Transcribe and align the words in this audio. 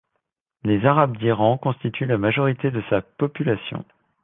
Les 0.63 0.83
Arabes 0.87 1.15
d'Iran 1.17 1.59
constituent 1.59 2.07
la 2.07 2.17
majorité 2.17 2.71
de 2.71 2.81
sa 2.89 3.03
population. 3.03 3.85